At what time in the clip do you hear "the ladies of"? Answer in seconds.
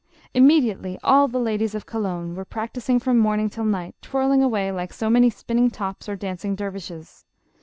1.27-1.85